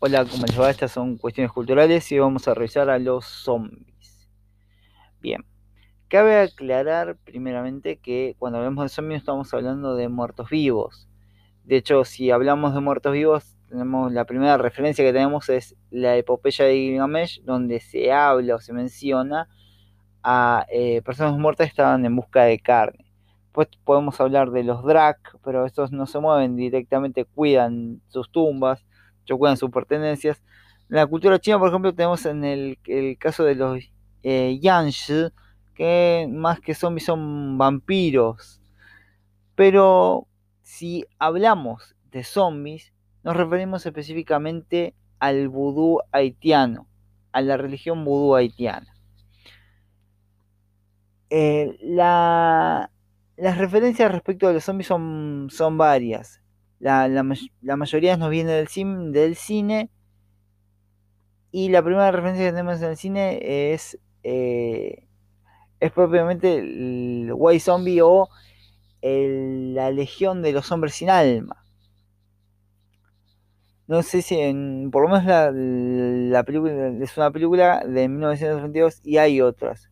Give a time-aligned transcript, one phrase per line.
[0.00, 0.70] Hola, ¿cómo les va?
[0.70, 4.30] Estas son cuestiones culturales y vamos a revisar a los zombies.
[5.20, 5.44] Bien,
[6.06, 11.08] cabe aclarar primeramente que cuando hablamos de zombies estamos hablando de muertos vivos.
[11.64, 16.16] De hecho, si hablamos de muertos vivos, tenemos la primera referencia que tenemos es la
[16.16, 19.48] epopeya de Gilgamesh, donde se habla o se menciona
[20.22, 23.04] a eh, personas muertas que estaban en busca de carne.
[23.46, 28.86] Después podemos hablar de los Drak, pero estos no se mueven directamente, cuidan sus tumbas
[29.36, 30.42] cuidan sus pertenencias.
[30.88, 32.78] En la cultura china, por ejemplo, tenemos en el,
[33.18, 33.84] caso de los
[34.22, 35.28] eh, Yanshi,
[35.74, 38.60] que más que zombies son vampiros.
[39.54, 40.26] Pero
[40.62, 46.86] si hablamos de zombies, nos referimos específicamente al vudú haitiano,
[47.32, 48.94] a la religión vudú haitiana.
[51.30, 56.40] Eh, las referencias respecto a los zombies son, son varias.
[56.80, 59.90] La, la, mayoría nos viene del, sim, del cine.
[61.50, 65.06] Y la primera referencia que tenemos en el cine es, eh,
[65.80, 68.28] es propiamente el White Zombie o
[69.02, 71.64] la Legión de los Hombres sin Alma.
[73.86, 79.16] No sé si en, por lo menos la, película es una película de 1932 y
[79.16, 79.90] hay otras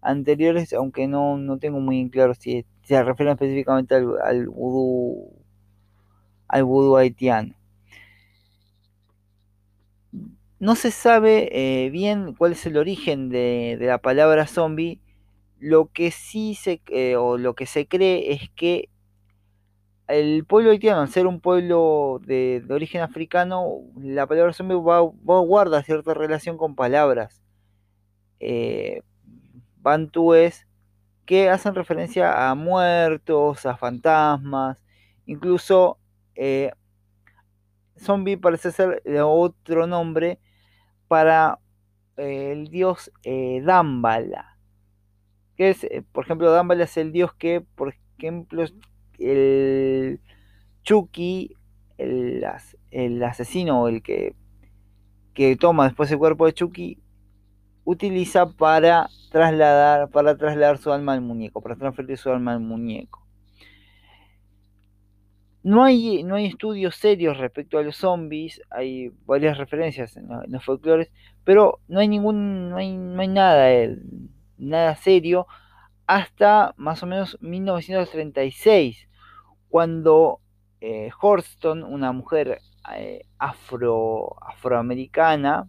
[0.00, 4.48] anteriores, aunque no, tengo muy claro si, se refieren específicamente al, al
[6.48, 7.54] al vudú haitiano.
[10.58, 15.00] No se sabe eh, bien cuál es el origen de, la palabra zombie.
[15.58, 18.88] Lo que sí se, eh, o lo que se cree es que
[20.08, 26.14] el pueblo haitiano, al ser un pueblo de, origen africano, la palabra zombie guarda cierta
[26.14, 27.42] relación con palabras
[28.40, 29.02] eh,
[29.80, 30.66] bantúes
[31.24, 34.82] que hacen referencia a muertos, a fantasmas,
[35.26, 35.98] incluso
[36.36, 36.70] eh,
[37.96, 40.38] zombie parece ser otro nombre
[41.08, 41.58] para
[42.16, 44.58] eh, el dios eh, Dambala.
[45.56, 48.64] Que es, por ejemplo, Dambala es el dios que, por ejemplo,
[49.18, 50.20] el
[50.82, 51.56] Chucky,
[51.98, 52.44] el,
[52.90, 54.34] el asesino, el que,
[55.34, 57.00] que toma después el cuerpo de Chucky,
[57.84, 63.25] utiliza para trasladar, para trasladar su alma al muñeco, para transferir su alma al muñeco.
[65.66, 70.64] No hay, no hay estudios serios respecto a los zombies, hay varias referencias en, los
[70.64, 71.10] folclores,
[71.42, 73.98] pero no hay ningún, no hay, nada, eh,
[74.58, 75.48] nada serio
[76.06, 79.08] hasta más o menos 1936,
[79.68, 80.38] cuando
[80.80, 82.60] eh, Horston, una mujer
[82.94, 85.68] eh, afro, afroamericana,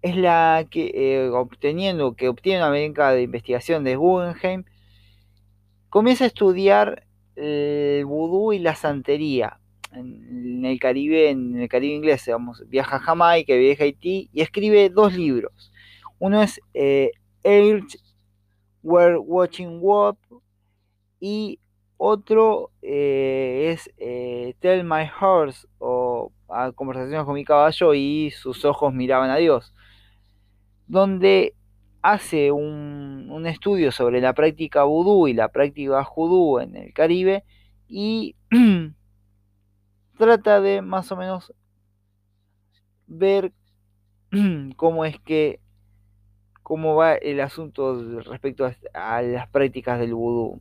[0.00, 4.64] es la que, obteniendo, que obtiene una beca de investigación de Guggenheim,
[5.90, 7.06] comienza a estudiar
[7.36, 9.58] el vudú y la santería.
[9.92, 14.40] En, el Caribe, en el Caribe inglés, vamos, viaja a Jamaica, viaja a Haití y
[14.40, 15.72] escribe dos libros.
[16.18, 17.10] Uno es eh,
[18.82, 20.16] Were Watching What
[21.20, 21.58] y
[21.96, 26.32] otro eh, es eh, Tell My Horse o
[26.74, 29.72] Conversaciones con mi caballo y sus ojos miraban a Dios,
[30.86, 31.54] donde
[32.02, 37.44] hace un, estudio sobre la práctica vudú y la práctica judú en el Caribe
[37.88, 38.36] y
[40.16, 41.52] trata de más o menos
[43.08, 43.52] ver
[44.76, 45.58] cómo es que
[46.62, 50.60] cómo va el asunto respecto a, las prácticas del vudú.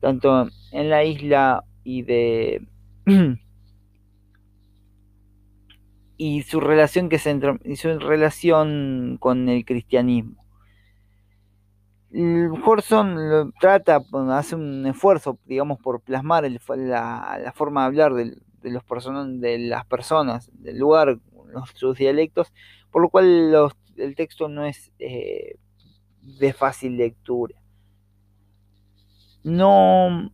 [0.00, 2.66] Tanto en la isla y de
[6.22, 7.40] y su relación que se
[7.76, 10.44] su relación con el cristianismo.
[12.62, 16.44] Horson trata, hace un esfuerzo, digamos, por plasmar
[16.76, 21.18] la, forma de hablar de, los de las personas del lugar,
[21.72, 22.52] sus dialectos,
[22.90, 25.56] por lo cual el texto no es eh,
[26.20, 27.54] de fácil lectura.
[29.42, 30.30] No,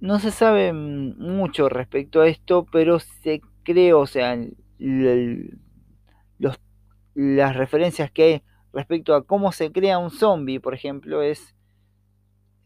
[0.00, 4.38] no se sabe mucho respecto a esto, pero se cree, o sea,
[7.14, 8.42] las referencias que hay
[8.72, 11.54] respecto a cómo se crea un zombie, por ejemplo, es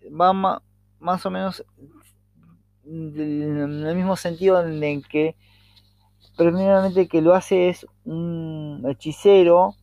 [0.09, 0.63] va
[0.99, 1.65] más o menos
[2.85, 5.35] en el mismo sentido en que
[6.37, 9.75] primeramente que lo hace es un hechicero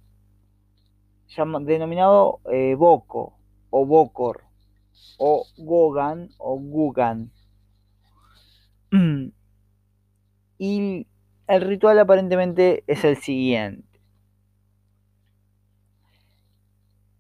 [1.62, 3.38] denominado eh, Boko
[3.70, 4.44] o Bokor
[5.18, 7.32] o Gogan o Gugan.
[10.60, 11.08] Y
[11.48, 13.88] el ritual aparentemente es el siguiente.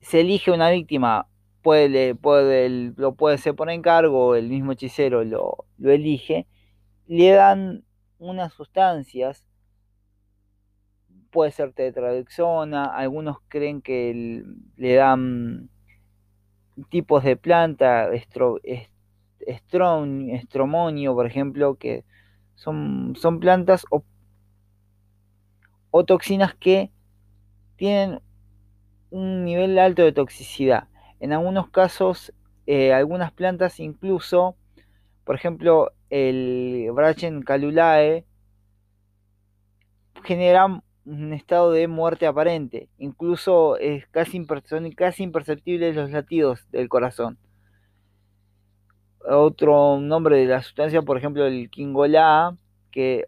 [0.01, 1.27] Se elige una víctima,
[1.61, 6.45] puede, puede, lo puede ser por encargo, el mismo hechicero lo, elige,
[7.07, 7.83] le dan
[8.19, 9.47] unas sustancias,
[11.31, 14.43] puede ser tetradoxona, algunos creen que
[14.75, 15.69] le dan
[16.89, 18.59] tipos de planta, estro,
[19.39, 22.03] estromonio, por ejemplo, que
[22.55, 24.03] son, son plantas o,
[25.95, 26.89] o toxinas que
[27.75, 28.19] tienen
[29.11, 30.87] un nivel alto de toxicidad.
[31.19, 32.33] En algunos casos,
[32.65, 34.55] eh, algunas plantas incluso,
[35.23, 38.25] por ejemplo, el Brachen calulae,
[40.23, 42.89] generan un estado de muerte aparente.
[42.97, 47.37] Incluso es casi son casi imperceptibles los latidos del corazón.
[49.29, 52.57] Otro nombre de la sustancia, por ejemplo, el quingolá,
[52.93, 53.25] que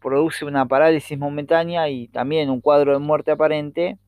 [0.00, 3.98] produce una parálisis momentánea y también un cuadro de muerte aparente,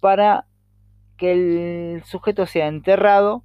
[0.00, 0.46] para
[1.18, 3.44] que el sujeto sea enterrado,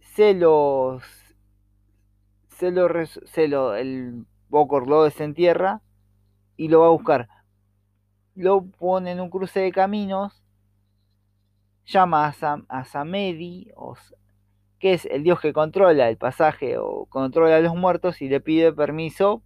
[0.00, 0.98] se se lo,
[3.26, 5.82] se lo el Bocor lo desentierra
[6.56, 7.28] y lo va a buscar.
[8.34, 10.42] Lo pone en un cruce de caminos,
[11.84, 13.70] llama a, Sam, a Samedi,
[14.80, 18.40] que es el dios que controla el pasaje o controla a los muertos, y le
[18.40, 19.42] pide permiso,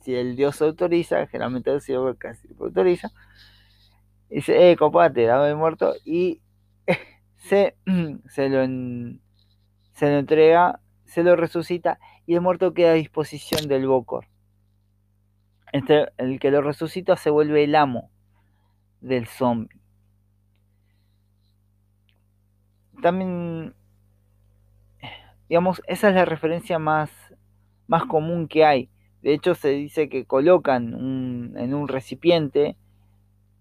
[0.00, 3.10] si el dios autoriza, generalmente el cielo casi autoriza,
[4.28, 6.40] dice, eh, copate, dame el muerto, y
[7.36, 7.76] se,
[8.28, 8.64] se, lo,
[9.92, 14.26] se lo entrega, se lo resucita y el muerto queda a disposición del Bokor.
[15.72, 18.10] Este, el que lo resucita se vuelve el amo
[19.00, 19.80] del zombie.
[23.02, 23.74] También,
[25.50, 27.10] digamos, esa es la referencia más,
[27.88, 28.88] más común que hay.
[29.20, 32.76] De hecho, se dice que colocan en un recipiente,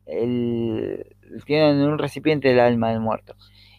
[0.06, 3.36] el, tienen en un recipiente el alma del muerto.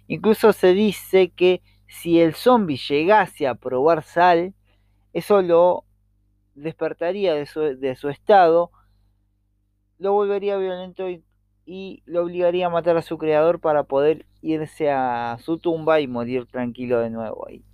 [0.08, 4.54] Incluso se dice que si el zombie llegase a probar sal,
[5.12, 5.84] eso lo
[6.56, 8.72] despertaría de su, estado,
[9.98, 11.22] lo volvería violento y,
[11.64, 16.08] y, lo obligaría a matar a su creador para poder irse a su tumba y
[16.08, 17.64] morir tranquilo de nuevo ahí.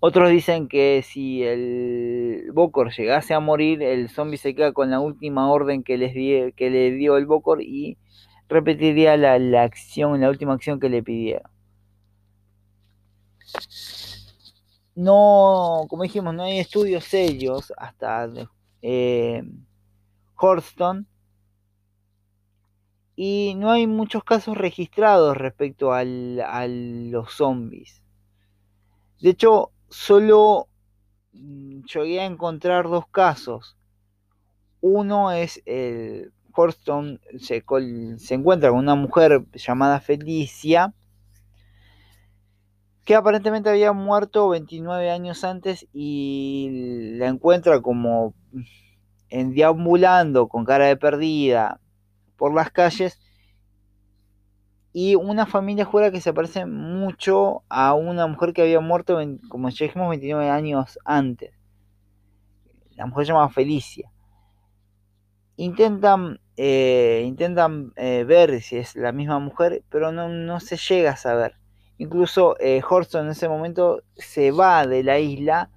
[0.00, 5.00] Otros dicen que si el Bokor llegase a morir, el zombie se queda con la
[5.00, 7.98] última orden que, les que le dio el Bokor y
[8.48, 11.50] repetiría la, la acción, la última acción que le pidieron
[14.96, 18.28] no, como dijimos, no hay estudios serios hasta
[18.82, 19.42] eh,
[20.36, 21.06] Horston
[23.14, 28.02] y no hay muchos casos registrados respecto a los zombies.
[29.20, 30.68] De hecho, solo
[31.32, 33.76] mm, llegué a encontrar dos casos.
[34.82, 37.64] Uno es el Horston se,
[38.18, 40.94] se encuentra con una mujer llamada Felicia
[43.04, 48.34] que aparentemente había muerto 29 años antes y la encuentra como
[49.30, 51.80] en deambulando con cara de perdida
[52.36, 53.18] por las calles
[54.98, 59.18] y una familia jura que se parece mucho a una mujer que había muerto,
[59.50, 61.52] como ya dijimos, 29 años antes.
[62.94, 64.10] La mujer se llama Felicia.
[65.56, 71.10] Intentan, eh, intentan eh, ver si es la misma mujer, pero no, no se llega
[71.10, 71.56] a saber.
[71.98, 75.68] Incluso eh, en ese momento se va de la isla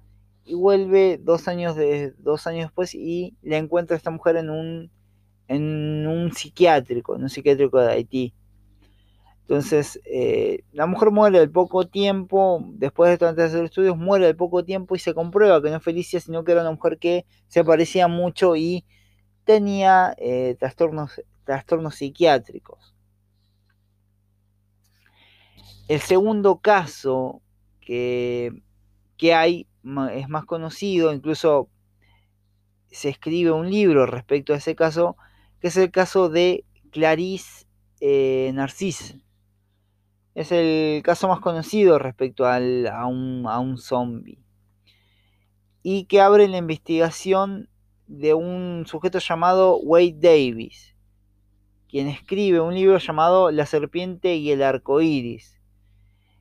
[0.46, 4.48] y vuelve dos años, de, dos años después y le encuentra a esta mujer en
[4.48, 4.90] un,
[5.46, 8.34] en un psiquiátrico, en un psiquiátrico de Haití.
[9.42, 14.64] Entonces, eh, la mujer muere al poco tiempo, después de hacer estudios, muere al poco
[14.64, 17.64] tiempo y se comprueba que no es Felicia, sino que era una mujer que se
[17.64, 18.84] parecía mucho y
[19.44, 22.94] tenía eh, trastornos, trastornos psiquiátricos.
[25.88, 27.42] El segundo caso
[27.80, 28.62] que,
[29.34, 29.66] hay
[30.12, 31.68] es más conocido, incluso
[32.92, 35.16] se escribe un libro respecto a ese caso,
[35.60, 37.66] que es el caso de Clarice
[38.00, 39.16] eh, Narcisse.
[40.34, 42.58] Es el caso más conocido respecto a,
[43.06, 44.38] un, a un zombie.
[45.82, 47.68] Y que abre la investigación
[48.06, 50.94] de un sujeto llamado Wade Davis,
[51.88, 55.60] quien escribe un libro llamado La serpiente y el arco iris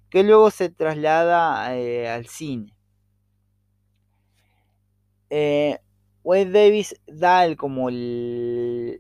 [0.10, 2.74] que luego se traslada eh, al cine.
[5.30, 5.78] Eh,
[6.24, 8.98] Wade Davis da como la,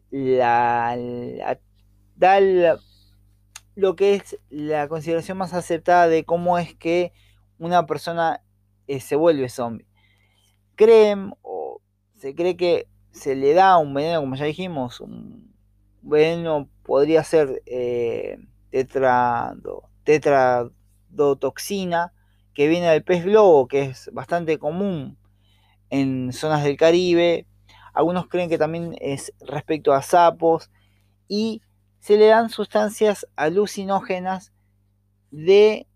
[2.15, 2.79] da
[3.79, 7.13] lo que es la consideración más aceptada de cómo es que
[7.57, 8.43] una persona
[8.87, 9.87] eh, se vuelve zombie.
[10.75, 11.81] Creen o
[12.17, 15.53] se cree que se le da un veneno, como ya dijimos, un
[16.01, 17.61] veneno podría ser
[18.69, 22.13] tetrado, tetradotoxina
[22.53, 25.17] que viene del pez globo, que es bastante común
[25.89, 27.47] en zonas del Caribe.
[27.93, 30.69] Algunos creen que también es respecto a sapos
[31.29, 31.61] y
[31.99, 34.53] se le dan sustancias alucinógenas
[35.31, 35.87] de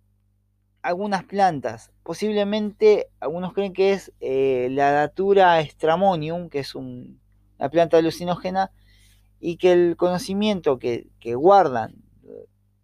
[0.81, 1.91] algunas plantas.
[2.03, 8.71] Posiblemente algunos creen que es eh, la Datura stramonium, que es una planta alucinógena,
[9.39, 11.95] y que el conocimiento que, guardan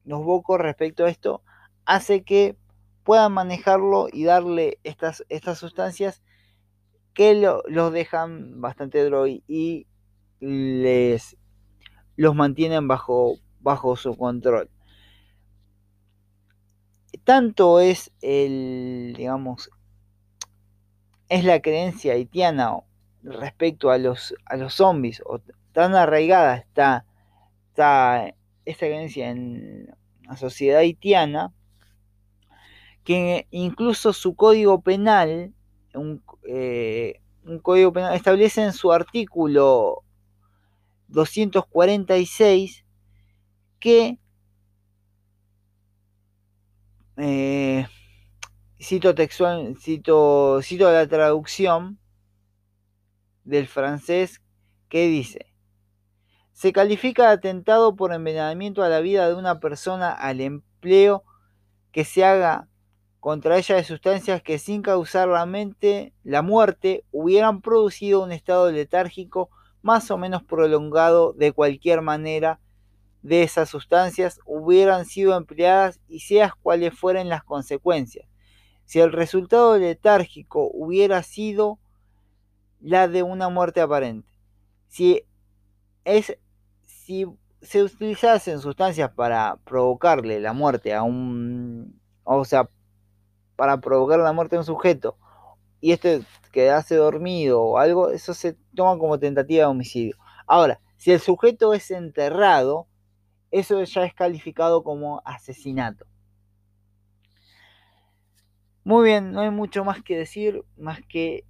[0.04, 1.42] los bocos respecto a esto
[1.86, 2.58] hace que
[3.04, 6.22] puedan manejarlo y darle estas, estas sustancias
[7.14, 9.88] que los dejan bastante droid y
[10.40, 11.38] les
[12.20, 14.70] los mantienen bajo, bajo su control.
[17.24, 19.70] Tanto es el, digamos,
[21.30, 22.76] es la creencia haitiana
[23.24, 25.40] respecto a los, a los zombies, o
[25.72, 27.06] tan arraigada está,
[27.70, 28.36] está
[28.66, 29.88] esta creencia en
[30.24, 31.54] la sociedad haitiana,
[33.06, 35.54] que incluso su código penal,
[35.94, 40.04] un, eh, un código penal, establece en su artículo
[41.10, 42.86] 246
[43.80, 44.20] que
[47.18, 47.88] eh,
[48.80, 52.00] cito textual, cito, cito la traducción
[53.44, 54.42] del francés
[54.88, 55.54] que dice,
[56.54, 61.24] se califica de atentado por envenenamiento a la vida de una persona al empleo
[61.92, 62.68] que se haga
[63.20, 68.72] contra ella de sustancias que sin causar la mente la muerte hubieran producido un estado
[68.72, 69.50] letárgico
[69.82, 72.60] más o menos prolongado de cualquier manera
[73.22, 78.28] de esas sustancias hubieran sido empleadas y seas cuales fueran las consecuencias.
[78.86, 81.80] Si el resultado letárgico hubiera sido
[82.80, 84.30] la de una muerte aparente.
[84.88, 85.24] Si,
[86.06, 86.38] es,
[86.86, 87.26] si
[87.62, 92.00] se utilizasen sustancias para provocarle la muerte a un...
[92.24, 92.70] o sea,
[93.56, 95.18] para provocar la muerte a un sujeto
[95.82, 96.22] y este
[96.52, 100.18] quedase dormido o algo, eso se toma como tentativa de homicidio.
[100.48, 102.88] Ahora, si el sujeto es enterrado,
[103.52, 106.06] eso ya es calificado como asesinato.
[108.84, 111.46] Muy bien, no hay mucho más que decir, más que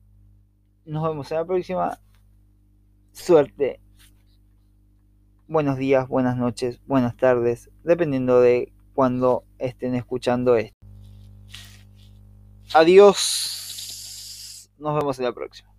[0.86, 2.00] nos vemos en la próxima.
[3.14, 3.80] Suerte.
[5.48, 10.78] Buenos días, buenas noches, buenas tardes, dependiendo de cuando estén escuchando esto.
[12.74, 13.69] Adiós.
[14.80, 15.70] Nos vemos en la próxima.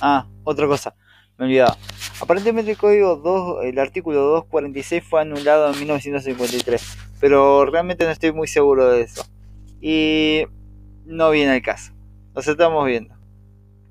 [0.00, 0.94] Ah, otra cosa
[1.38, 1.76] me olvidaba.
[2.20, 8.32] Aparentemente el código 2, el artículo 246 fue anulado en 1953, pero realmente no estoy
[8.32, 9.24] muy seguro de eso.
[9.80, 10.44] Y
[11.04, 11.92] no viene el caso.
[12.34, 13.15] Nos estamos viendo.